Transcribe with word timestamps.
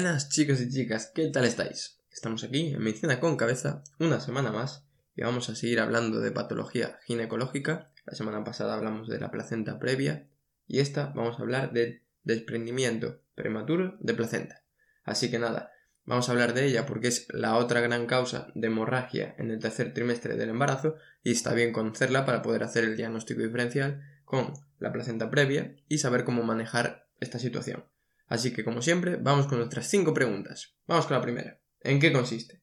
Buenas 0.00 0.30
chicos 0.30 0.62
y 0.62 0.70
chicas, 0.70 1.12
¿qué 1.14 1.28
tal 1.28 1.44
estáis? 1.44 2.00
Estamos 2.10 2.42
aquí 2.42 2.72
en 2.72 2.82
Medicina 2.82 3.20
con 3.20 3.36
Cabeza 3.36 3.84
una 3.98 4.18
semana 4.18 4.50
más 4.50 4.86
y 5.14 5.20
vamos 5.20 5.50
a 5.50 5.54
seguir 5.54 5.78
hablando 5.78 6.20
de 6.20 6.32
patología 6.32 6.98
ginecológica. 7.04 7.92
La 8.06 8.14
semana 8.14 8.42
pasada 8.42 8.72
hablamos 8.72 9.08
de 9.08 9.20
la 9.20 9.30
placenta 9.30 9.78
previa 9.78 10.26
y 10.66 10.78
esta 10.78 11.12
vamos 11.14 11.38
a 11.38 11.42
hablar 11.42 11.74
del 11.74 12.00
desprendimiento 12.24 13.20
prematuro 13.34 13.98
de 14.00 14.14
placenta. 14.14 14.62
Así 15.04 15.30
que 15.30 15.38
nada, 15.38 15.70
vamos 16.06 16.30
a 16.30 16.32
hablar 16.32 16.54
de 16.54 16.64
ella 16.64 16.86
porque 16.86 17.08
es 17.08 17.26
la 17.34 17.56
otra 17.56 17.82
gran 17.82 18.06
causa 18.06 18.46
de 18.54 18.68
hemorragia 18.68 19.34
en 19.36 19.50
el 19.50 19.58
tercer 19.58 19.92
trimestre 19.92 20.34
del 20.38 20.48
embarazo 20.48 20.94
y 21.22 21.32
está 21.32 21.52
bien 21.52 21.74
conocerla 21.74 22.24
para 22.24 22.40
poder 22.40 22.62
hacer 22.62 22.84
el 22.84 22.96
diagnóstico 22.96 23.42
diferencial 23.42 24.00
con 24.24 24.54
la 24.78 24.92
placenta 24.92 25.28
previa 25.28 25.76
y 25.88 25.98
saber 25.98 26.24
cómo 26.24 26.42
manejar 26.42 27.06
esta 27.20 27.38
situación. 27.38 27.84
Así 28.30 28.52
que, 28.52 28.62
como 28.64 28.80
siempre, 28.80 29.16
vamos 29.16 29.48
con 29.48 29.58
nuestras 29.58 29.88
cinco 29.88 30.14
preguntas. 30.14 30.76
Vamos 30.86 31.06
con 31.06 31.16
la 31.16 31.22
primera. 31.22 31.60
¿En 31.80 31.98
qué 31.98 32.12
consiste? 32.12 32.62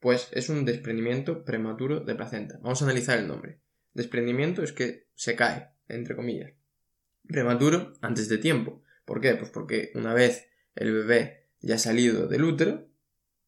Pues 0.00 0.28
es 0.32 0.48
un 0.48 0.64
desprendimiento 0.64 1.44
prematuro 1.44 2.00
de 2.00 2.16
placenta. 2.16 2.58
Vamos 2.60 2.82
a 2.82 2.84
analizar 2.84 3.16
el 3.18 3.28
nombre. 3.28 3.60
Desprendimiento 3.92 4.64
es 4.64 4.72
que 4.72 5.06
se 5.14 5.36
cae, 5.36 5.70
entre 5.86 6.16
comillas. 6.16 6.52
Prematuro, 7.28 7.92
antes 8.00 8.28
de 8.28 8.38
tiempo. 8.38 8.82
¿Por 9.04 9.20
qué? 9.20 9.36
Pues 9.36 9.50
porque 9.50 9.92
una 9.94 10.14
vez 10.14 10.48
el 10.74 10.92
bebé 10.92 11.46
ya 11.60 11.76
ha 11.76 11.78
salido 11.78 12.26
del 12.26 12.42
útero, 12.42 12.88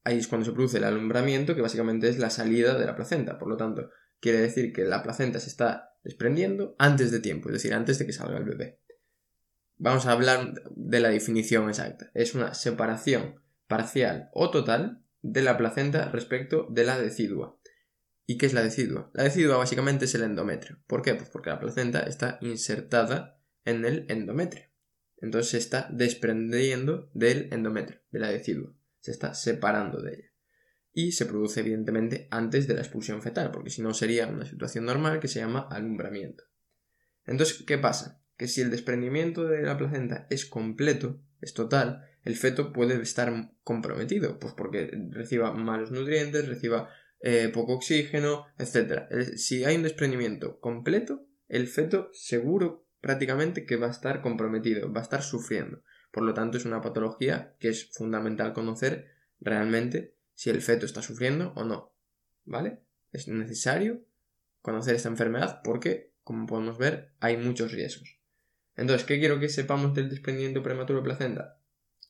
ahí 0.04 0.18
es 0.18 0.28
cuando 0.28 0.44
se 0.44 0.52
produce 0.52 0.78
el 0.78 0.84
alumbramiento, 0.84 1.56
que 1.56 1.62
básicamente 1.62 2.08
es 2.08 2.18
la 2.18 2.30
salida 2.30 2.78
de 2.78 2.86
la 2.86 2.94
placenta. 2.94 3.38
Por 3.40 3.48
lo 3.48 3.56
tanto, 3.56 3.90
quiere 4.20 4.38
decir 4.38 4.72
que 4.72 4.84
la 4.84 5.02
placenta 5.02 5.40
se 5.40 5.48
está 5.48 5.96
desprendiendo 6.04 6.76
antes 6.78 7.10
de 7.10 7.18
tiempo, 7.18 7.48
es 7.48 7.54
decir, 7.54 7.74
antes 7.74 7.98
de 7.98 8.06
que 8.06 8.12
salga 8.12 8.38
el 8.38 8.44
bebé. 8.44 8.78
Vamos 9.78 10.06
a 10.06 10.12
hablar 10.12 10.54
de 10.74 11.00
la 11.00 11.10
definición 11.10 11.68
exacta. 11.68 12.10
Es 12.14 12.34
una 12.34 12.54
separación 12.54 13.40
parcial 13.66 14.30
o 14.32 14.50
total 14.50 15.02
de 15.20 15.42
la 15.42 15.58
placenta 15.58 16.08
respecto 16.10 16.66
de 16.70 16.84
la 16.84 16.98
decidua. 16.98 17.58
¿Y 18.26 18.38
qué 18.38 18.46
es 18.46 18.54
la 18.54 18.62
decidua? 18.62 19.10
La 19.12 19.24
decidua 19.24 19.58
básicamente 19.58 20.06
es 20.06 20.14
el 20.14 20.22
endometrio. 20.22 20.78
¿Por 20.86 21.02
qué? 21.02 21.14
Pues 21.14 21.28
porque 21.28 21.50
la 21.50 21.60
placenta 21.60 22.00
está 22.00 22.38
insertada 22.40 23.38
en 23.64 23.84
el 23.84 24.06
endometrio. 24.08 24.64
Entonces 25.18 25.50
se 25.50 25.58
está 25.58 25.88
desprendiendo 25.92 27.10
del 27.14 27.52
endometrio, 27.52 28.00
de 28.10 28.18
la 28.18 28.30
decidua. 28.30 28.74
Se 29.00 29.10
está 29.10 29.34
separando 29.34 30.00
de 30.00 30.14
ella. 30.14 30.32
Y 30.92 31.12
se 31.12 31.26
produce 31.26 31.60
evidentemente 31.60 32.26
antes 32.30 32.66
de 32.66 32.74
la 32.74 32.80
expulsión 32.80 33.20
fetal, 33.20 33.50
porque 33.50 33.70
si 33.70 33.82
no 33.82 33.92
sería 33.92 34.26
una 34.26 34.46
situación 34.46 34.86
normal 34.86 35.20
que 35.20 35.28
se 35.28 35.40
llama 35.40 35.68
alumbramiento. 35.70 36.44
Entonces, 37.26 37.62
¿qué 37.66 37.76
pasa? 37.76 38.22
Que 38.36 38.48
si 38.48 38.60
el 38.60 38.70
desprendimiento 38.70 39.44
de 39.44 39.62
la 39.62 39.76
placenta 39.76 40.26
es 40.30 40.46
completo, 40.46 41.20
es 41.40 41.54
total, 41.54 42.04
el 42.24 42.36
feto 42.36 42.72
puede 42.72 43.00
estar 43.00 43.32
comprometido, 43.62 44.38
pues 44.38 44.54
porque 44.54 44.90
reciba 45.10 45.52
malos 45.52 45.90
nutrientes, 45.90 46.48
reciba 46.48 46.88
eh, 47.20 47.50
poco 47.52 47.74
oxígeno, 47.74 48.46
etc. 48.58 49.04
Si 49.36 49.64
hay 49.64 49.76
un 49.76 49.82
desprendimiento 49.82 50.60
completo, 50.60 51.26
el 51.48 51.68
feto 51.68 52.10
seguro 52.12 52.86
prácticamente 53.00 53.64
que 53.64 53.76
va 53.76 53.86
a 53.86 53.90
estar 53.90 54.20
comprometido, 54.20 54.92
va 54.92 55.00
a 55.00 55.04
estar 55.04 55.22
sufriendo. 55.22 55.82
Por 56.10 56.24
lo 56.24 56.34
tanto, 56.34 56.58
es 56.58 56.64
una 56.64 56.80
patología 56.80 57.54
que 57.60 57.68
es 57.68 57.90
fundamental 57.92 58.52
conocer 58.52 59.06
realmente 59.40 60.16
si 60.34 60.50
el 60.50 60.62
feto 60.62 60.86
está 60.86 61.02
sufriendo 61.02 61.52
o 61.54 61.64
no. 61.64 61.92
¿Vale? 62.44 62.80
Es 63.12 63.28
necesario 63.28 64.04
conocer 64.60 64.96
esta 64.96 65.08
enfermedad 65.08 65.60
porque, 65.62 66.12
como 66.24 66.46
podemos 66.46 66.78
ver, 66.78 67.12
hay 67.20 67.36
muchos 67.36 67.72
riesgos. 67.72 68.18
Entonces, 68.76 69.06
¿qué 69.06 69.18
quiero 69.18 69.40
que 69.40 69.48
sepamos 69.48 69.94
del 69.94 70.10
desprendimiento 70.10 70.62
prematuro 70.62 70.98
de 70.98 71.04
placenta? 71.04 71.58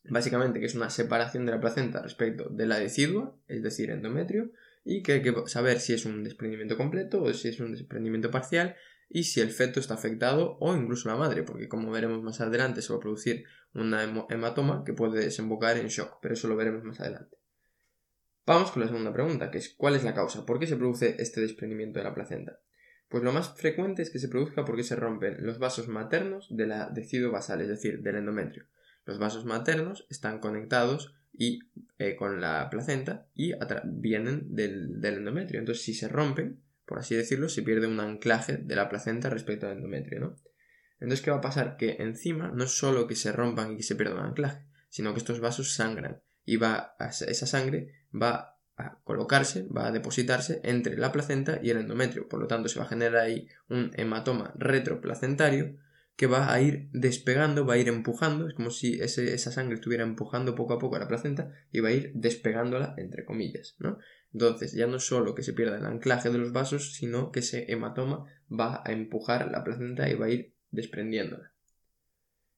Básicamente 0.04 0.60
que 0.60 0.66
es 0.66 0.74
una 0.74 0.90
separación 0.90 1.46
de 1.46 1.52
la 1.52 1.60
placenta 1.60 2.02
respecto 2.02 2.48
de 2.48 2.66
la 2.66 2.78
decidua, 2.78 3.36
es 3.48 3.62
decir, 3.62 3.90
endometrio, 3.90 4.50
y 4.84 5.02
que 5.02 5.14
hay 5.14 5.22
que 5.22 5.34
saber 5.46 5.80
si 5.80 5.94
es 5.94 6.04
un 6.06 6.22
desprendimiento 6.22 6.76
completo 6.76 7.22
o 7.22 7.32
si 7.32 7.48
es 7.48 7.58
un 7.60 7.72
desprendimiento 7.72 8.30
parcial 8.30 8.76
y 9.08 9.24
si 9.24 9.40
el 9.40 9.50
feto 9.50 9.80
está 9.80 9.94
afectado 9.94 10.58
o 10.60 10.76
incluso 10.76 11.08
la 11.08 11.16
madre, 11.16 11.42
porque 11.42 11.68
como 11.68 11.90
veremos 11.90 12.22
más 12.22 12.40
adelante 12.40 12.82
se 12.82 12.92
va 12.92 12.98
a 12.98 13.02
producir 13.02 13.44
una 13.74 14.04
hematoma 14.28 14.84
que 14.84 14.92
puede 14.92 15.24
desembocar 15.24 15.76
en 15.76 15.88
shock, 15.88 16.18
pero 16.22 16.34
eso 16.34 16.48
lo 16.48 16.56
veremos 16.56 16.84
más 16.84 17.00
adelante. 17.00 17.36
Vamos 18.46 18.70
con 18.70 18.82
la 18.82 18.88
segunda 18.88 19.12
pregunta, 19.12 19.50
que 19.50 19.58
es 19.58 19.74
¿cuál 19.76 19.96
es 19.96 20.04
la 20.04 20.14
causa? 20.14 20.46
¿Por 20.46 20.60
qué 20.60 20.68
se 20.68 20.76
produce 20.76 21.16
este 21.18 21.40
desprendimiento 21.40 21.98
de 21.98 22.04
la 22.04 22.14
placenta? 22.14 22.60
Pues 23.08 23.22
lo 23.22 23.32
más 23.32 23.54
frecuente 23.56 24.02
es 24.02 24.10
que 24.10 24.18
se 24.18 24.28
produzca 24.28 24.64
porque 24.64 24.82
se 24.82 24.96
rompen 24.96 25.36
los 25.40 25.58
vasos 25.58 25.88
maternos 25.88 26.48
de 26.50 26.66
la 26.66 26.90
decido 26.90 27.30
basal, 27.30 27.60
es 27.60 27.68
decir, 27.68 28.02
del 28.02 28.16
endometrio. 28.16 28.66
Los 29.04 29.18
vasos 29.18 29.44
maternos 29.44 30.06
están 30.10 30.40
conectados 30.40 31.14
y 31.32 31.60
eh, 31.98 32.16
con 32.16 32.40
la 32.40 32.68
placenta 32.70 33.28
y 33.34 33.52
vienen 33.84 34.54
del, 34.54 35.00
del, 35.00 35.18
endometrio. 35.18 35.60
Entonces, 35.60 35.84
si 35.84 35.94
se 35.94 36.08
rompen, 36.08 36.60
por 36.84 36.98
así 36.98 37.14
decirlo, 37.14 37.48
se 37.48 37.62
pierde 37.62 37.86
un 37.86 38.00
anclaje 38.00 38.56
de 38.56 38.76
la 38.76 38.88
placenta 38.88 39.30
respecto 39.30 39.66
al 39.66 39.76
endometrio, 39.76 40.20
¿no? 40.20 40.36
Entonces, 40.98 41.22
¿qué 41.22 41.30
va 41.30 41.38
a 41.38 41.42
pasar? 41.42 41.76
Que 41.76 41.96
encima 42.00 42.50
no 42.52 42.64
es 42.64 42.76
solo 42.76 43.06
que 43.06 43.14
se 43.14 43.30
rompan 43.30 43.72
y 43.72 43.76
que 43.76 43.82
se 43.82 43.94
pierda 43.94 44.14
un 44.14 44.26
anclaje, 44.26 44.66
sino 44.88 45.12
que 45.12 45.18
estos 45.18 45.40
vasos 45.40 45.74
sangran 45.74 46.22
y 46.44 46.56
va 46.56 46.96
esa 47.00 47.46
sangre 47.46 47.92
va 48.14 48.55
a 48.76 48.98
colocarse, 49.04 49.66
va 49.68 49.86
a 49.86 49.92
depositarse 49.92 50.60
entre 50.62 50.96
la 50.96 51.12
placenta 51.12 51.60
y 51.62 51.70
el 51.70 51.78
endometrio. 51.78 52.28
Por 52.28 52.40
lo 52.40 52.46
tanto, 52.46 52.68
se 52.68 52.78
va 52.78 52.84
a 52.84 52.88
generar 52.88 53.16
ahí 53.16 53.48
un 53.68 53.90
hematoma 53.94 54.52
retroplacentario 54.56 55.76
que 56.16 56.26
va 56.26 56.52
a 56.52 56.60
ir 56.60 56.88
despegando, 56.92 57.66
va 57.66 57.74
a 57.74 57.78
ir 57.78 57.88
empujando, 57.88 58.48
es 58.48 58.54
como 58.54 58.70
si 58.70 59.00
esa 59.00 59.52
sangre 59.52 59.74
estuviera 59.74 60.02
empujando 60.02 60.54
poco 60.54 60.72
a 60.72 60.78
poco 60.78 60.96
a 60.96 60.98
la 60.98 61.08
placenta 61.08 61.52
y 61.70 61.80
va 61.80 61.90
a 61.90 61.92
ir 61.92 62.10
despegándola, 62.14 62.94
entre 62.96 63.24
comillas, 63.26 63.76
¿no? 63.78 63.98
Entonces, 64.32 64.72
ya 64.72 64.86
no 64.86 64.98
solo 64.98 65.34
que 65.34 65.42
se 65.42 65.52
pierda 65.52 65.76
el 65.76 65.84
anclaje 65.84 66.30
de 66.30 66.38
los 66.38 66.52
vasos, 66.52 66.94
sino 66.94 67.32
que 67.32 67.40
ese 67.40 67.70
hematoma 67.70 68.24
va 68.50 68.82
a 68.84 68.92
empujar 68.92 69.50
la 69.50 69.62
placenta 69.62 70.08
y 70.08 70.14
va 70.14 70.26
a 70.26 70.30
ir 70.30 70.54
desprendiéndola. 70.70 71.52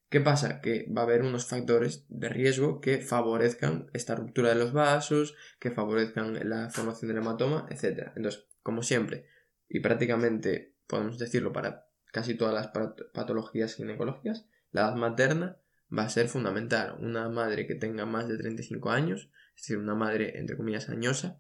¿Qué 0.09 0.21
pasa? 0.23 0.63
Que 0.63 0.91
va 0.91 1.03
a 1.03 1.05
haber 1.05 1.23
unos 1.23 1.47
factores 1.47 2.07
de 2.09 2.31
riesgo 2.31 2.81
que 2.81 3.01
favorezcan 3.03 3.91
esta 3.93 4.15
ruptura 4.15 4.49
de 4.49 4.55
los 4.55 4.73
vasos, 4.73 5.35
que 5.59 5.71
favorezcan 5.71 6.49
la 6.49 6.71
formación 6.71 7.09
del 7.09 7.19
hematoma, 7.19 7.67
etc. 7.69 8.13
Entonces, 8.17 8.47
como 8.63 8.83
siempre, 8.83 9.27
y 9.69 9.81
prácticamente 9.81 10.75
podemos 10.87 11.19
decirlo 11.19 11.53
para 11.53 11.89
casi 12.11 12.35
todas 12.35 12.55
las 12.55 12.69
patologías 13.13 13.75
ginecológicas, 13.75 14.47
la 14.73 14.83
edad 14.83 14.95
materna 14.95 15.59
va 15.97 16.05
a 16.05 16.09
ser 16.09 16.29
fundamental. 16.29 16.97
Una 17.01 17.29
madre 17.29 17.67
que 17.67 17.75
tenga 17.75 18.07
más 18.07 18.29
de 18.29 18.39
35 18.39 18.91
años, 18.91 19.31
es 19.57 19.63
decir, 19.63 19.77
una 19.77 19.95
madre 19.95 20.39
entre 20.39 20.57
comillas 20.57 20.89
añosa, 20.89 21.39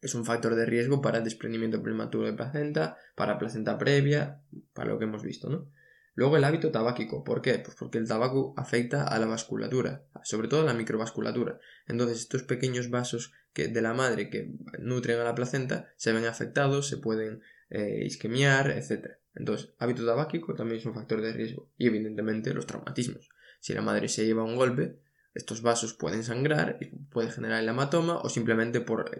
es 0.00 0.16
un 0.16 0.24
factor 0.24 0.56
de 0.56 0.66
riesgo 0.66 1.00
para 1.00 1.18
el 1.18 1.24
desprendimiento 1.24 1.80
prematuro 1.82 2.26
de 2.26 2.34
placenta, 2.34 2.98
para 3.14 3.38
placenta 3.38 3.78
previa, 3.78 4.42
para 4.72 4.90
lo 4.90 4.98
que 4.98 5.04
hemos 5.04 5.22
visto, 5.22 5.48
¿no? 5.48 5.70
Luego 6.14 6.36
el 6.36 6.44
hábito 6.44 6.70
tabáquico. 6.70 7.24
¿Por 7.24 7.42
qué? 7.42 7.58
Pues 7.58 7.76
porque 7.76 7.98
el 7.98 8.08
tabaco 8.08 8.54
afecta 8.56 9.04
a 9.04 9.18
la 9.18 9.26
vasculatura, 9.26 10.04
sobre 10.22 10.48
todo 10.48 10.62
a 10.62 10.64
la 10.64 10.74
microvasculatura. 10.74 11.58
Entonces 11.86 12.20
estos 12.20 12.44
pequeños 12.44 12.90
vasos 12.90 13.32
que, 13.52 13.68
de 13.68 13.82
la 13.82 13.94
madre 13.94 14.30
que 14.30 14.52
nutren 14.78 15.18
a 15.18 15.24
la 15.24 15.34
placenta 15.34 15.92
se 15.96 16.12
ven 16.12 16.24
afectados, 16.24 16.88
se 16.88 16.98
pueden 16.98 17.42
eh, 17.70 18.04
isquemiar, 18.04 18.70
etc. 18.70 19.18
Entonces, 19.34 19.74
hábito 19.78 20.06
tabáquico 20.06 20.54
también 20.54 20.78
es 20.78 20.86
un 20.86 20.94
factor 20.94 21.20
de 21.20 21.32
riesgo. 21.32 21.68
Y 21.76 21.88
evidentemente 21.88 22.54
los 22.54 22.66
traumatismos. 22.66 23.30
Si 23.60 23.74
la 23.74 23.82
madre 23.82 24.08
se 24.08 24.24
lleva 24.24 24.44
un 24.44 24.56
golpe, 24.56 25.00
estos 25.34 25.62
vasos 25.62 25.94
pueden 25.94 26.22
sangrar 26.22 26.78
y 26.80 26.86
puede 26.86 27.30
generar 27.30 27.60
el 27.60 27.68
hematoma 27.68 28.18
o 28.18 28.28
simplemente 28.28 28.80
por 28.80 29.10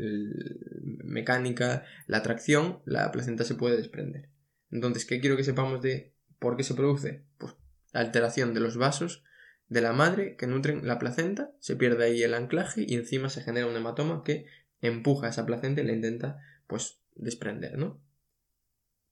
mecánica, 1.03 1.85
la 2.07 2.19
atracción, 2.19 2.81
la 2.85 3.11
placenta 3.11 3.43
se 3.43 3.57
puede 3.57 3.77
desprender. 3.77 4.29
Entonces, 4.71 5.05
¿qué 5.05 5.21
quiero 5.21 5.37
que 5.37 5.45
sepamos 5.45 5.83
de 5.83 6.14
¿Por 6.45 6.59
qué 6.59 6.63
se 6.63 6.75
produce? 6.75 7.23
Pues 7.39 7.55
alteración 7.95 8.53
de 8.53 8.61
los 8.61 8.77
vasos 8.77 9.25
de 9.69 9.81
la 9.81 9.95
madre 9.95 10.37
que 10.37 10.47
nutren 10.47 10.87
la 10.87 10.99
placenta, 10.99 11.51
se 11.59 11.75
pierde 11.75 12.05
ahí 12.05 12.23
el 12.23 12.35
anclaje 12.35 12.85
y 12.87 12.97
encima 12.97 13.31
se 13.31 13.41
genera 13.41 13.67
un 13.67 13.75
hematoma 13.75 14.23
que 14.23 14.45
empuja 14.83 15.27
a 15.27 15.31
esa 15.31 15.47
placenta 15.47 15.81
y 15.81 15.87
la 15.87 15.95
intenta 15.95 16.43
pues 16.67 16.99
desprender, 17.15 17.79
¿no? 17.79 17.99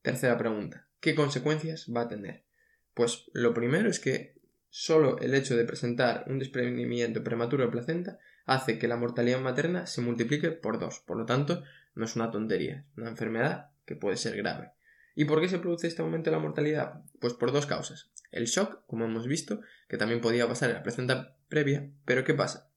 Tercera 0.02 0.36
pregunta, 0.36 0.88
¿qué 1.00 1.14
consecuencias 1.14 1.86
va 1.88 2.02
a 2.02 2.08
tener? 2.08 2.44
Pues 2.92 3.30
lo 3.32 3.54
primero 3.54 3.88
es 3.88 3.98
que 3.98 4.34
solo 4.68 5.18
el 5.18 5.32
hecho 5.32 5.56
de 5.56 5.64
presentar 5.64 6.26
un 6.26 6.38
desprendimiento 6.38 7.24
prematuro 7.24 7.64
de 7.64 7.70
placenta 7.70 8.18
hace 8.44 8.78
que 8.78 8.88
la 8.88 8.96
mortalidad 8.96 9.40
materna 9.40 9.86
se 9.86 10.02
multiplique 10.02 10.50
por 10.50 10.78
dos, 10.78 11.00
por 11.00 11.16
lo 11.16 11.24
tanto 11.24 11.62
no 11.94 12.04
es 12.04 12.14
una 12.14 12.30
tontería, 12.30 12.84
es 12.92 12.98
una 12.98 13.08
enfermedad 13.08 13.70
que 13.86 13.96
puede 13.96 14.18
ser 14.18 14.36
grave. 14.36 14.72
¿Y 15.14 15.26
por 15.26 15.40
qué 15.40 15.48
se 15.48 15.58
produce 15.58 15.86
este 15.86 16.02
aumento 16.02 16.30
de 16.30 16.36
la 16.36 16.42
mortalidad? 16.42 17.02
Pues 17.20 17.34
por 17.34 17.52
dos 17.52 17.66
causas. 17.66 18.10
El 18.30 18.46
shock, 18.46 18.86
como 18.86 19.04
hemos 19.04 19.26
visto, 19.26 19.60
que 19.88 19.98
también 19.98 20.20
podía 20.20 20.48
pasar 20.48 20.70
en 20.70 20.76
la 20.76 20.82
placenta 20.82 21.36
previa, 21.48 21.90
pero 22.04 22.24
¿qué 22.24 22.34
pasa? 22.34 22.70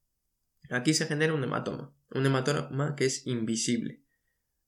Aquí 0.70 0.94
se 0.94 1.06
genera 1.06 1.34
un 1.34 1.44
hematoma, 1.44 1.94
un 2.12 2.26
hematoma 2.26 2.96
que 2.96 3.06
es 3.06 3.26
invisible. 3.26 4.02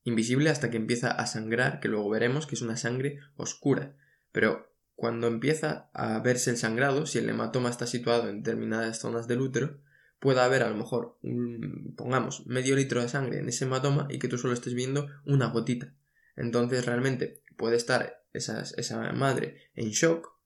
Invisible 0.03 0.49
hasta 0.49 0.69
que 0.69 0.77
empieza 0.77 1.11
a 1.11 1.25
sangrar, 1.27 1.81
que 1.81 1.89
luego 1.89 2.09
veremos 2.09 2.47
que 2.47 2.55
es 2.55 2.61
una 2.61 2.77
sangre 2.77 3.19
oscura. 3.35 3.95
Pero 4.31 4.71
cuando 4.95 5.27
empieza 5.27 5.89
a 5.93 6.19
verse 6.19 6.51
el 6.51 6.57
sangrado, 6.57 7.05
si 7.05 7.17
el 7.17 7.29
hematoma 7.29 7.69
está 7.69 7.85
situado 7.85 8.29
en 8.29 8.43
determinadas 8.43 8.99
zonas 8.99 9.27
del 9.27 9.41
útero, 9.41 9.81
pueda 10.19 10.45
haber 10.45 10.63
a 10.63 10.69
lo 10.69 10.77
mejor, 10.77 11.17
pongamos, 11.95 12.47
medio 12.47 12.75
litro 12.75 13.01
de 13.01 13.09
sangre 13.09 13.39
en 13.39 13.49
ese 13.49 13.65
hematoma 13.65 14.07
y 14.09 14.19
que 14.19 14.27
tú 14.27 14.37
solo 14.37 14.53
estés 14.53 14.73
viendo 14.73 15.07
una 15.25 15.47
gotita. 15.47 15.93
Entonces 16.35 16.85
realmente 16.85 17.41
puede 17.57 17.75
estar 17.75 18.23
esa 18.33 19.11
madre 19.13 19.69
en 19.73 19.89
shock 19.89 20.37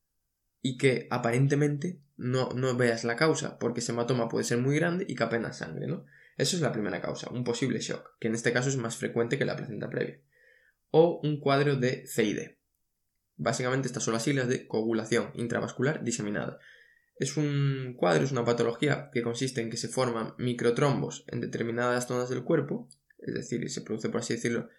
y 0.62 0.78
que 0.78 1.08
aparentemente 1.10 2.00
no, 2.18 2.50
no 2.50 2.76
veas 2.76 3.04
la 3.04 3.16
causa, 3.16 3.58
porque 3.58 3.80
ese 3.80 3.92
hematoma 3.92 4.30
puede 4.30 4.46
ser 4.46 4.60
muy 4.60 4.76
grande 4.76 5.06
y 5.08 5.16
que 5.16 5.24
apenas 5.24 5.58
sangre, 5.58 5.88
¿no? 5.88 6.06
Eso 6.38 6.56
es 6.56 6.62
la 6.62 6.72
primera 6.72 7.02
causa, 7.02 7.30
un 7.32 7.44
posible 7.44 7.80
shock, 7.80 8.18
que 8.20 8.28
en 8.28 8.36
este 8.36 8.54
caso 8.54 8.70
es 8.70 8.78
más 8.78 8.96
frecuente 8.96 9.38
que 9.38 9.46
la 9.46 9.56
placenta 9.56 9.90
previa. 9.90 10.20
O 10.92 11.20
un 11.24 11.40
cuadro 11.40 11.76
de 11.76 12.06
CID. 12.08 12.52
Básicamente 13.38 13.88
estas 13.88 14.04
son 14.04 14.14
las 14.14 14.24
siglas 14.24 14.48
de 14.48 14.68
coagulación 14.68 15.32
intravascular 15.34 16.04
diseminada. 16.04 16.60
Es 17.18 17.38
un 17.38 17.96
cuadro, 17.98 18.24
es 18.24 18.32
una 18.32 18.46
patología 18.46 19.10
que 19.12 19.24
consiste 19.24 19.62
en 19.62 19.70
que 19.70 19.78
se 19.78 19.88
forman 19.88 20.34
microtrombos 20.38 21.26
en 21.28 21.42
determinadas 21.42 22.08
zonas 22.08 22.30
del 22.30 22.44
cuerpo, 22.44 22.88
es 23.20 23.34
decir, 23.34 23.68
se 23.70 23.82
produce, 23.82 24.10
por 24.10 24.22
así 24.22 24.34
decirlo, 24.34 24.70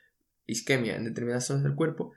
isquemia 0.47 0.97
en 0.97 1.05
determinadas 1.05 1.47
zonas 1.47 1.63
del 1.63 1.75
cuerpo, 1.75 2.13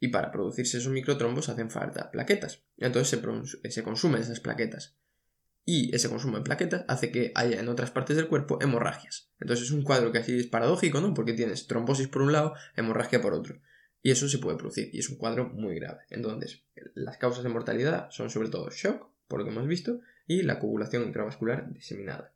y 0.00 0.08
para 0.08 0.32
producirse 0.32 0.78
esos 0.78 0.92
microtrombos 0.92 1.50
hacen 1.50 1.70
falta 1.70 2.10
plaquetas. 2.10 2.64
Entonces 2.78 3.20
se, 3.20 3.70
se 3.70 3.82
consumen 3.82 4.22
esas 4.22 4.40
plaquetas. 4.40 4.96
Y 5.66 5.94
ese 5.94 6.08
consumo 6.08 6.38
de 6.38 6.42
plaquetas 6.42 6.86
hace 6.88 7.12
que 7.12 7.32
haya 7.34 7.60
en 7.60 7.68
otras 7.68 7.90
partes 7.90 8.16
del 8.16 8.26
cuerpo 8.26 8.58
hemorragias. 8.62 9.30
Entonces 9.38 9.66
es 9.66 9.72
un 9.72 9.84
cuadro 9.84 10.10
que 10.10 10.18
así 10.18 10.38
es 10.38 10.46
paradójico, 10.46 11.02
¿no? 11.02 11.12
Porque 11.12 11.34
tienes 11.34 11.66
trombosis 11.66 12.08
por 12.08 12.22
un 12.22 12.32
lado, 12.32 12.54
hemorragia 12.76 13.20
por 13.20 13.34
otro. 13.34 13.60
Y 14.02 14.10
eso 14.10 14.26
se 14.26 14.38
puede 14.38 14.56
producir, 14.56 14.88
y 14.94 15.00
es 15.00 15.10
un 15.10 15.18
cuadro 15.18 15.50
muy 15.50 15.74
grave. 15.74 16.00
Entonces, 16.08 16.64
las 16.94 17.18
causas 17.18 17.44
de 17.44 17.50
mortalidad 17.50 18.08
son 18.10 18.30
sobre 18.30 18.48
todo 18.48 18.70
shock, 18.70 19.10
por 19.28 19.38
lo 19.38 19.44
que 19.44 19.50
hemos 19.50 19.68
visto, 19.68 20.00
y 20.26 20.42
la 20.42 20.58
coagulación 20.58 21.02
intravascular 21.02 21.70
diseminada. 21.70 22.32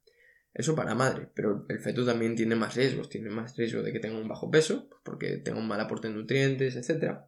Eso 0.53 0.77
para 0.77 0.95
madre, 0.95 1.31
pero 1.35 1.65
el 1.71 1.81
feto 1.81 2.05
también 2.05 2.37
tiene 2.37 2.55
más 2.55 2.75
riesgos, 2.75 3.09
tiene 3.09 3.31
más 3.31 3.57
riesgo 3.57 3.83
de 3.83 3.93
que 3.93 4.01
tenga 4.01 4.19
un 4.19 4.29
bajo 4.29 4.51
peso, 4.51 4.91
porque 5.03 5.39
tenga 5.39 5.59
un 5.59 5.67
mal 5.67 5.81
aporte 5.81 6.09
de 6.09 6.15
nutrientes, 6.15 6.77
etc 6.77 7.25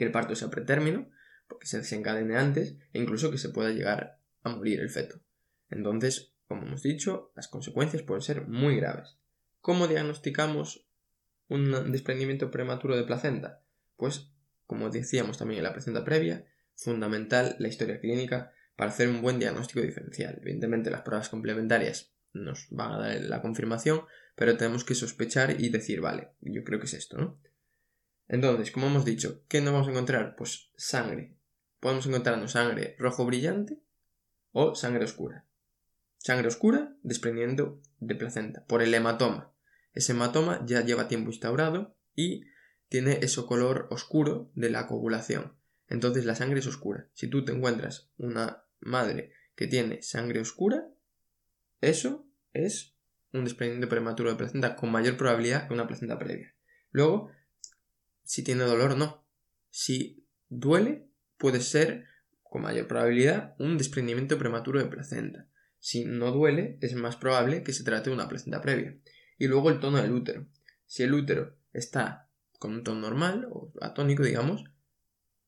que 0.00 0.06
el 0.06 0.12
parto 0.12 0.34
sea 0.34 0.48
pretérmino, 0.48 1.10
porque 1.46 1.66
se 1.66 1.76
desencadene 1.76 2.34
antes, 2.34 2.78
e 2.94 2.98
incluso 2.98 3.30
que 3.30 3.36
se 3.36 3.50
pueda 3.50 3.68
llegar 3.68 4.18
a 4.42 4.48
morir 4.48 4.80
el 4.80 4.88
feto. 4.88 5.20
Entonces, 5.68 6.32
como 6.48 6.62
hemos 6.62 6.82
dicho, 6.82 7.32
las 7.36 7.48
consecuencias 7.48 8.02
pueden 8.02 8.22
ser 8.22 8.46
muy 8.48 8.76
graves. 8.76 9.18
¿Cómo 9.60 9.88
diagnosticamos 9.88 10.86
un 11.48 11.92
desprendimiento 11.92 12.50
prematuro 12.50 12.96
de 12.96 13.04
placenta? 13.04 13.60
Pues, 13.98 14.30
como 14.66 14.88
decíamos 14.88 15.36
también 15.36 15.58
en 15.58 15.64
la 15.64 15.74
placenta 15.74 16.02
previa, 16.02 16.46
fundamental 16.74 17.56
la 17.58 17.68
historia 17.68 18.00
clínica 18.00 18.54
para 18.76 18.92
hacer 18.92 19.10
un 19.10 19.20
buen 19.20 19.38
diagnóstico 19.38 19.82
diferencial. 19.82 20.38
Evidentemente 20.40 20.90
las 20.90 21.02
pruebas 21.02 21.28
complementarias 21.28 22.14
nos 22.32 22.68
van 22.70 22.92
a 22.92 22.98
dar 23.00 23.20
la 23.20 23.42
confirmación, 23.42 24.00
pero 24.34 24.56
tenemos 24.56 24.82
que 24.82 24.94
sospechar 24.94 25.60
y 25.60 25.68
decir, 25.68 26.00
vale, 26.00 26.30
yo 26.40 26.64
creo 26.64 26.80
que 26.80 26.86
es 26.86 26.94
esto, 26.94 27.18
¿no? 27.18 27.38
Entonces, 28.32 28.70
como 28.70 28.86
hemos 28.86 29.04
dicho, 29.04 29.42
¿qué 29.48 29.60
nos 29.60 29.72
vamos 29.72 29.88
a 29.88 29.90
encontrar? 29.90 30.36
Pues 30.36 30.70
sangre. 30.76 31.34
Podemos 31.80 32.06
encontrarnos 32.06 32.52
sangre 32.52 32.94
rojo 32.96 33.26
brillante 33.26 33.80
o 34.52 34.76
sangre 34.76 35.04
oscura. 35.04 35.44
Sangre 36.16 36.46
oscura 36.46 36.94
desprendiendo 37.02 37.80
de 37.98 38.14
placenta 38.14 38.64
por 38.66 38.82
el 38.82 38.94
hematoma. 38.94 39.52
Ese 39.94 40.12
hematoma 40.12 40.64
ya 40.64 40.82
lleva 40.82 41.08
tiempo 41.08 41.30
instaurado 41.30 41.96
y 42.14 42.44
tiene 42.88 43.18
ese 43.20 43.44
color 43.46 43.88
oscuro 43.90 44.52
de 44.54 44.70
la 44.70 44.86
coagulación. 44.86 45.56
Entonces 45.88 46.24
la 46.24 46.36
sangre 46.36 46.60
es 46.60 46.68
oscura. 46.68 47.08
Si 47.14 47.26
tú 47.26 47.44
te 47.44 47.50
encuentras 47.50 48.12
una 48.16 48.62
madre 48.78 49.32
que 49.56 49.66
tiene 49.66 50.02
sangre 50.02 50.38
oscura, 50.38 50.86
eso 51.80 52.24
es 52.52 52.94
un 53.32 53.42
desprendimiento 53.42 53.88
prematuro 53.88 54.30
de 54.30 54.36
placenta 54.36 54.76
con 54.76 54.92
mayor 54.92 55.16
probabilidad 55.16 55.66
que 55.66 55.74
una 55.74 55.88
placenta 55.88 56.16
previa. 56.16 56.54
Luego, 56.92 57.32
si 58.30 58.44
tiene 58.44 58.62
dolor, 58.62 58.96
no. 58.96 59.26
Si 59.70 60.24
duele, 60.48 61.08
puede 61.36 61.60
ser, 61.60 62.04
con 62.44 62.62
mayor 62.62 62.86
probabilidad, 62.86 63.56
un 63.58 63.76
desprendimiento 63.76 64.38
prematuro 64.38 64.78
de 64.78 64.86
placenta. 64.86 65.48
Si 65.80 66.04
no 66.04 66.30
duele, 66.30 66.78
es 66.80 66.94
más 66.94 67.16
probable 67.16 67.64
que 67.64 67.72
se 67.72 67.82
trate 67.82 68.08
de 68.08 68.14
una 68.14 68.28
placenta 68.28 68.60
previa. 68.60 68.96
Y 69.36 69.48
luego 69.48 69.68
el 69.68 69.80
tono 69.80 70.00
del 70.00 70.12
útero. 70.12 70.46
Si 70.86 71.02
el 71.02 71.12
útero 71.12 71.56
está 71.72 72.30
con 72.60 72.72
un 72.72 72.84
tono 72.84 73.00
normal, 73.00 73.48
o 73.50 73.72
atónico, 73.80 74.22
digamos, 74.22 74.62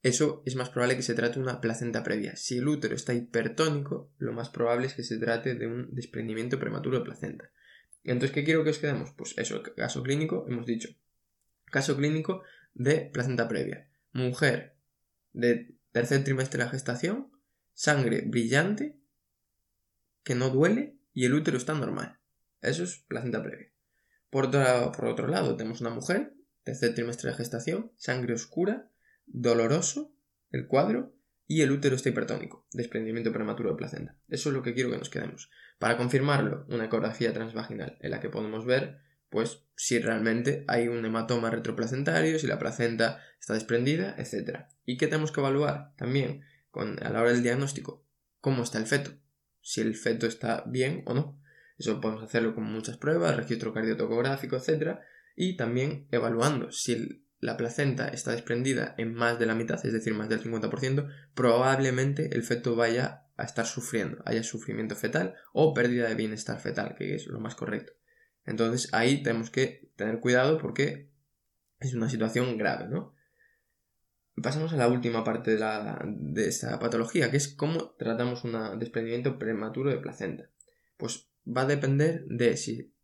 eso 0.03 0.43
es 0.45 0.57
más 0.57 0.69
probable 0.69 0.97
que 0.97 1.03
se 1.03 1.15
trate 1.15 1.35
de 1.35 1.43
una 1.43 1.61
placenta 1.61 2.03
previa. 2.03 2.35
Si 2.35 2.59
el 2.59 2.67
útero 2.67 2.97
está 2.97 3.15
hipertónico, 3.15 4.11
lo 4.19 4.33
más 4.33 4.51
probable 4.51 4.89
es 4.89 4.95
que 4.95 5.05
se 5.05 5.19
trate 5.19 5.55
de 5.55 5.69
un 5.69 5.95
desprendimiento 5.95 6.59
prematuro 6.59 6.99
de 6.99 7.05
placenta. 7.05 7.49
Entonces, 8.03 8.35
¿qué 8.35 8.43
quiero 8.43 8.65
que 8.65 8.71
os 8.71 8.81
quedemos? 8.81 9.13
Pues 9.17 9.35
eso, 9.39 9.63
caso 9.77 10.03
clínico, 10.03 10.47
hemos 10.49 10.67
dicho. 10.67 10.89
Caso 11.67 11.97
clínico, 11.97 12.43
de 12.75 13.11
placenta 13.13 13.49
previa. 13.49 13.89
Mujer 14.13 14.77
de 15.33 15.75
tercer 15.93 16.25
trimestre 16.25 16.59
de 16.59 16.65
la 16.65 16.71
gestación, 16.71 17.31
sangre 17.75 18.23
brillante, 18.27 18.99
que 20.25 20.35
no 20.35 20.51
duele 20.51 20.99
y 21.13 21.25
el 21.25 21.35
útero 21.35 21.57
está 21.57 21.75
normal. 21.75 22.19
Eso 22.61 22.85
es 22.85 22.99
placenta 23.09 23.43
previa. 23.43 23.73
Por 24.31 24.47
otro, 24.47 24.93
por 24.93 25.07
otro 25.07 25.29
lado, 25.29 25.57
tenemos 25.57 25.81
una 25.81 25.91
mujer, 25.91 26.35
tercer 26.63 26.95
trimestre 26.95 27.31
de 27.31 27.37
gestación, 27.37 27.93
sangre 27.97 28.35
oscura, 28.35 28.91
doloroso, 29.27 30.15
el 30.51 30.67
cuadro, 30.67 31.15
y 31.47 31.61
el 31.61 31.71
útero 31.71 31.97
está 31.97 32.09
hipertónico, 32.09 32.67
desprendimiento 32.73 33.31
prematuro 33.31 33.71
de 33.71 33.77
placenta. 33.77 34.17
Eso 34.29 34.49
es 34.49 34.55
lo 34.55 34.63
que 34.63 34.73
quiero 34.73 34.91
que 34.91 34.97
nos 34.97 35.11
quedemos. 35.11 35.51
Para 35.79 35.99
confirmarlo, 35.99 36.65
una 36.69 36.87
ecografía 36.87 37.35
transvaginal 37.35 37.99
en 38.01 38.11
la 38.11 38.21
que 38.21 38.31
podemos 38.31 38.65
ver 38.65 39.01
pues 39.33 39.65
si 39.75 39.99
realmente 39.99 40.65
hay 40.69 40.87
un 40.87 41.05
hematoma 41.05 41.51
retroplacentario, 41.51 42.39
si 42.39 42.47
la 42.47 42.59
placenta 42.59 43.21
está 43.41 43.55
desprendida, 43.55 44.15
etc. 44.19 44.67
¿Y 44.85 44.99
qué 44.99 45.07
tenemos 45.09 45.33
que 45.33 45.41
evaluar 45.41 45.93
también 45.97 46.43
con, 46.71 47.03
a 47.03 47.11
la 47.11 47.23
hora 47.23 47.33
del 47.33 47.43
diagnóstico? 47.43 48.05
¿Cómo 48.41 48.63
está 48.63 48.79
el 48.79 48.87
feto? 48.87 49.13
Si 49.63 49.81
el 49.81 49.97
feto 49.97 50.27
está 50.27 50.65
bien 50.67 51.03
o 51.07 51.15
no. 51.15 51.41
Eso 51.79 52.01
podemos 52.01 52.23
hacerlo 52.23 52.55
con 52.55 52.65
muchas 52.65 52.99
pruebas, 52.99 53.35
registro 53.35 53.73
cardiotocográfico, 53.73 54.57
etc. 54.57 54.99
Y 55.35 55.57
también 55.57 56.07
evaluando 56.11 56.71
si 56.71 57.25
la 57.41 57.57
placenta 57.57 58.09
está 58.09 58.33
desprendida 58.33 58.95
en 58.99 59.15
más 59.15 59.39
de 59.39 59.47
la 59.47 59.55
mitad, 59.55 59.85
es 59.85 59.93
decir, 59.93 60.15
más 60.15 60.29
del 60.29 60.43
50%, 60.43 61.09
probablemente 61.35 62.35
el 62.35 62.43
feto 62.45 62.77
vaya 62.77 63.25
a 63.37 63.45
estar 63.45 63.67
sufriendo, 63.67 64.23
haya 64.27 64.43
sufrimiento 64.43 64.95
fetal 64.95 65.35
o 65.53 65.73
pérdida 65.75 66.09
de 66.09 66.15
bienestar 66.15 66.61
fetal, 66.61 66.95
que 66.97 67.15
es 67.15 67.27
lo 67.27 67.41
más 67.41 67.55
correcto. 67.55 67.95
Entonces 68.45 68.93
ahí 68.93 69.23
tenemos 69.23 69.51
que 69.51 69.91
tener 69.97 70.21
cuidado 70.21 70.59
porque 70.59 71.09
es 71.81 71.95
una 71.95 72.09
situación 72.09 72.59
grave, 72.59 72.89
¿no? 72.89 73.15
Pasamos 74.43 74.73
a 74.73 74.77
la 74.77 74.89
última 74.89 75.25
parte 75.25 75.53
de, 75.53 75.59
la, 75.59 76.03
de 76.07 76.49
esta 76.49 76.79
patología, 76.79 77.31
que 77.31 77.37
es 77.37 77.49
cómo 77.49 77.91
tratamos 77.99 78.45
un 78.45 78.79
desprendimiento 78.79 79.39
prematuro 79.39 79.91
de 79.91 79.99
placenta. 79.99 80.49
Pues 80.97 81.29
va 81.47 81.63
a 81.63 81.67
depender 81.67 82.25
de 82.27 82.57
si 82.57 82.95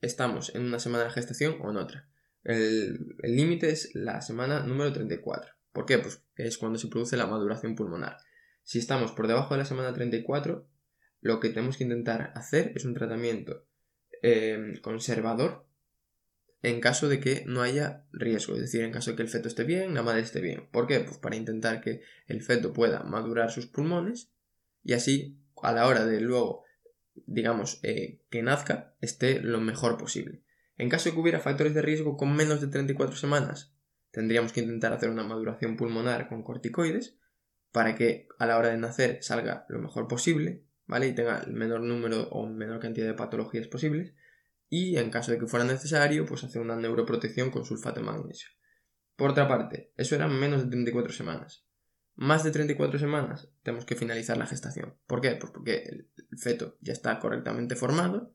estamos 0.00 0.54
en 0.54 0.64
una 0.64 0.78
semana 0.78 1.04
de 1.04 1.10
gestación 1.10 1.56
o 1.60 1.70
en 1.70 1.76
otra. 1.76 2.08
El 2.44 3.16
límite 3.22 3.70
es 3.70 3.90
la 3.94 4.22
semana 4.22 4.60
número 4.60 4.92
34. 4.92 5.52
¿Por 5.72 5.84
qué? 5.84 5.98
Pues 5.98 6.22
es 6.36 6.56
cuando 6.56 6.78
se 6.78 6.88
produce 6.88 7.16
la 7.16 7.26
maduración 7.26 7.74
pulmonar. 7.74 8.18
Si 8.62 8.78
estamos 8.78 9.12
por 9.12 9.26
debajo 9.26 9.54
de 9.54 9.58
la 9.58 9.64
semana 9.64 9.92
34, 9.92 10.68
lo 11.20 11.40
que 11.40 11.48
tenemos 11.48 11.76
que 11.76 11.84
intentar 11.84 12.32
hacer 12.36 12.72
es 12.76 12.84
un 12.84 12.94
tratamiento 12.94 13.65
Em, 14.28 14.74
conservador 14.78 15.64
en 16.64 16.80
caso 16.80 17.08
de 17.08 17.20
que 17.20 17.44
no 17.46 17.62
haya 17.62 18.06
riesgo, 18.10 18.54
es 18.54 18.60
decir, 18.60 18.82
en 18.82 18.90
caso 18.90 19.12
de 19.12 19.16
que 19.16 19.22
el 19.22 19.28
feto 19.28 19.46
esté 19.46 19.62
bien, 19.62 19.94
la 19.94 20.02
madre 20.02 20.22
esté 20.22 20.40
bien. 20.40 20.66
¿Por 20.72 20.88
qué? 20.88 20.98
Pues 20.98 21.18
para 21.18 21.36
intentar 21.36 21.80
que 21.80 22.02
el 22.26 22.42
feto 22.42 22.72
pueda 22.72 23.04
madurar 23.04 23.52
sus 23.52 23.66
pulmones 23.66 24.32
y 24.82 24.94
así 24.94 25.38
a 25.62 25.70
la 25.70 25.86
hora 25.86 26.04
de 26.04 26.20
luego, 26.20 26.64
digamos, 27.26 27.78
eh, 27.84 28.18
que 28.28 28.42
nazca, 28.42 28.96
esté 29.00 29.38
lo 29.38 29.60
mejor 29.60 29.96
posible. 29.96 30.42
En 30.76 30.88
caso 30.88 31.08
de 31.08 31.14
que 31.14 31.20
hubiera 31.20 31.38
factores 31.38 31.72
de 31.72 31.82
riesgo 31.82 32.16
con 32.16 32.34
menos 32.34 32.60
de 32.60 32.66
34 32.66 33.14
semanas, 33.16 33.76
tendríamos 34.10 34.52
que 34.52 34.62
intentar 34.62 34.92
hacer 34.92 35.08
una 35.08 35.22
maduración 35.22 35.76
pulmonar 35.76 36.28
con 36.28 36.42
corticoides 36.42 37.16
para 37.70 37.94
que 37.94 38.26
a 38.40 38.46
la 38.46 38.58
hora 38.58 38.70
de 38.70 38.78
nacer 38.78 39.22
salga 39.22 39.66
lo 39.68 39.78
mejor 39.78 40.08
posible 40.08 40.65
¿vale? 40.86 41.08
Y 41.08 41.14
tenga 41.14 41.40
el 41.40 41.52
menor 41.52 41.80
número 41.80 42.28
o 42.30 42.46
menor 42.46 42.80
cantidad 42.80 43.06
de 43.06 43.14
patologías 43.14 43.68
posibles. 43.68 44.14
Y 44.68 44.96
en 44.96 45.10
caso 45.10 45.30
de 45.30 45.38
que 45.38 45.46
fuera 45.46 45.64
necesario, 45.64 46.26
pues 46.26 46.44
hacer 46.44 46.60
una 46.60 46.76
neuroprotección 46.76 47.50
con 47.50 47.64
sulfato 47.64 48.00
de 48.00 48.06
magnesio. 48.06 48.48
Por 49.14 49.30
otra 49.30 49.48
parte, 49.48 49.92
eso 49.96 50.14
eran 50.14 50.38
menos 50.38 50.64
de 50.64 50.70
34 50.70 51.12
semanas. 51.12 51.64
Más 52.16 52.44
de 52.44 52.50
34 52.50 52.98
semanas 52.98 53.50
tenemos 53.62 53.84
que 53.84 53.94
finalizar 53.94 54.36
la 54.36 54.46
gestación. 54.46 54.94
¿Por 55.06 55.20
qué? 55.20 55.36
Pues 55.36 55.52
porque 55.52 55.82
el 55.84 56.08
feto 56.38 56.76
ya 56.80 56.92
está 56.92 57.18
correctamente 57.18 57.76
formado 57.76 58.34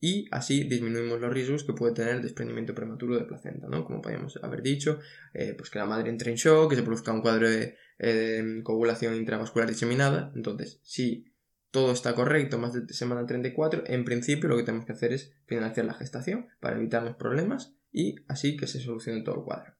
y 0.00 0.26
así 0.32 0.64
disminuimos 0.64 1.20
los 1.20 1.32
riesgos 1.32 1.62
que 1.62 1.74
puede 1.74 1.94
tener 1.94 2.16
el 2.16 2.22
desprendimiento 2.22 2.74
prematuro 2.74 3.16
de 3.16 3.24
placenta, 3.24 3.68
¿no? 3.68 3.84
Como 3.84 4.02
podríamos 4.02 4.36
haber 4.42 4.60
dicho, 4.60 4.98
eh, 5.32 5.54
pues 5.56 5.70
que 5.70 5.78
la 5.78 5.86
madre 5.86 6.10
entre 6.10 6.32
en 6.32 6.36
shock, 6.36 6.70
que 6.70 6.76
se 6.76 6.82
produzca 6.82 7.12
un 7.12 7.22
cuadro 7.22 7.48
de, 7.48 7.76
de 8.00 8.60
coagulación 8.64 9.14
intravascular 9.14 9.68
diseminada. 9.68 10.32
Entonces, 10.34 10.80
si 10.82 11.31
todo 11.72 11.90
está 11.92 12.14
correcto, 12.14 12.58
más 12.58 12.74
de 12.74 12.92
semana 12.92 13.26
34, 13.26 13.84
en 13.86 14.04
principio 14.04 14.48
lo 14.48 14.58
que 14.58 14.62
tenemos 14.62 14.84
que 14.84 14.92
hacer 14.92 15.12
es 15.12 15.32
finalizar 15.46 15.86
la 15.86 15.94
gestación 15.94 16.48
para 16.60 16.76
evitarnos 16.76 17.16
problemas 17.16 17.74
y 17.90 18.16
así 18.28 18.58
que 18.58 18.66
se 18.66 18.78
solucione 18.78 19.22
todo 19.22 19.36
el 19.36 19.44
cuadro. 19.44 19.74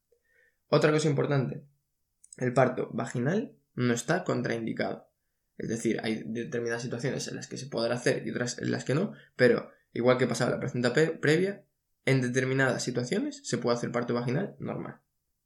Otra 0.68 0.90
cosa 0.90 1.10
importante, 1.10 1.64
el 2.38 2.54
parto 2.54 2.88
vaginal 2.94 3.54
no 3.74 3.92
está 3.92 4.24
contraindicado. 4.24 5.06
Es 5.58 5.68
decir, 5.68 6.00
hay 6.02 6.22
determinadas 6.24 6.80
situaciones 6.80 7.28
en 7.28 7.36
las 7.36 7.46
que 7.46 7.58
se 7.58 7.66
podrá 7.66 7.94
hacer 7.94 8.26
y 8.26 8.30
otras 8.30 8.58
en 8.58 8.70
las 8.70 8.84
que 8.84 8.94
no, 8.94 9.12
pero 9.36 9.70
igual 9.92 10.16
que 10.16 10.26
pasaba 10.26 10.50
la 10.50 10.60
placenta 10.60 10.94
previa, 10.94 11.62
en 12.06 12.22
determinadas 12.22 12.82
situaciones 12.82 13.42
se 13.44 13.58
puede 13.58 13.76
hacer 13.76 13.92
parto 13.92 14.14
vaginal 14.14 14.56
normal, 14.58 15.02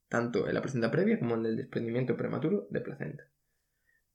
tanto 0.08 0.46
en 0.46 0.54
la 0.54 0.62
placenta 0.62 0.92
previa 0.92 1.18
como 1.18 1.34
en 1.34 1.44
el 1.44 1.56
desprendimiento 1.56 2.16
prematuro 2.16 2.68
de 2.70 2.80
placenta. 2.82 3.24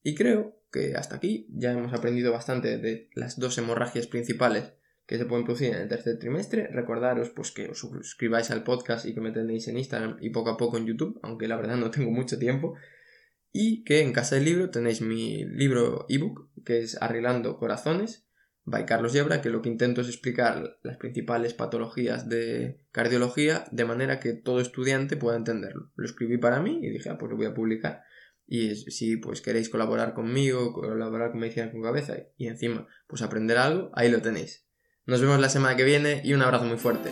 Y 0.03 0.15
creo 0.15 0.59
que 0.71 0.95
hasta 0.95 1.17
aquí 1.17 1.47
ya 1.51 1.71
hemos 1.71 1.93
aprendido 1.93 2.31
bastante 2.31 2.77
de 2.77 3.09
las 3.13 3.39
dos 3.39 3.57
hemorragias 3.57 4.07
principales 4.07 4.73
que 5.05 5.17
se 5.17 5.25
pueden 5.25 5.43
producir 5.43 5.73
en 5.73 5.81
el 5.81 5.89
tercer 5.89 6.17
trimestre. 6.19 6.67
Recordaros 6.67 7.29
pues 7.31 7.51
que 7.51 7.69
os 7.69 7.79
suscribáis 7.79 8.49
al 8.51 8.63
podcast 8.63 9.05
y 9.05 9.13
que 9.13 9.21
me 9.21 9.31
tenéis 9.31 9.67
en 9.67 9.77
Instagram 9.77 10.17
y 10.21 10.29
poco 10.29 10.51
a 10.51 10.57
poco 10.57 10.77
en 10.77 10.85
YouTube, 10.85 11.19
aunque 11.21 11.47
la 11.47 11.57
verdad 11.57 11.75
no 11.75 11.91
tengo 11.91 12.11
mucho 12.11 12.39
tiempo. 12.39 12.75
Y 13.51 13.83
que 13.83 14.01
en 14.01 14.13
casa 14.13 14.35
del 14.35 14.45
libro 14.45 14.69
tenéis 14.69 15.01
mi 15.01 15.43
libro 15.43 16.05
ebook, 16.07 16.49
que 16.63 16.79
es 16.79 17.01
Arreglando 17.01 17.57
Corazones, 17.57 18.25
by 18.63 18.85
Carlos 18.85 19.11
Yebra, 19.11 19.41
que 19.41 19.49
lo 19.49 19.61
que 19.61 19.69
intento 19.69 19.99
es 19.99 20.07
explicar 20.07 20.77
las 20.83 20.97
principales 20.97 21.53
patologías 21.53 22.29
de 22.29 22.79
cardiología 22.91 23.65
de 23.71 23.83
manera 23.83 24.21
que 24.21 24.33
todo 24.33 24.61
estudiante 24.61 25.17
pueda 25.17 25.35
entenderlo. 25.35 25.91
Lo 25.95 26.05
escribí 26.05 26.37
para 26.37 26.61
mí 26.61 26.79
y 26.81 26.89
dije, 26.89 27.09
ah, 27.09 27.17
pues 27.17 27.29
lo 27.29 27.37
voy 27.37 27.47
a 27.47 27.53
publicar. 27.53 28.03
Y 28.53 28.75
si 28.75 29.15
pues 29.15 29.39
queréis 29.39 29.69
colaborar 29.69 30.13
conmigo, 30.13 30.73
colaborar 30.73 31.31
con 31.31 31.39
Medicina 31.39 31.71
con 31.71 31.81
Cabeza 31.81 32.17
y 32.35 32.47
encima 32.47 32.85
pues 33.07 33.21
aprender 33.21 33.57
algo, 33.57 33.91
ahí 33.93 34.11
lo 34.11 34.21
tenéis. 34.21 34.65
Nos 35.05 35.21
vemos 35.21 35.39
la 35.39 35.47
semana 35.47 35.77
que 35.77 35.85
viene 35.85 36.19
y 36.21 36.33
un 36.33 36.41
abrazo 36.41 36.65
muy 36.65 36.77
fuerte. 36.77 37.11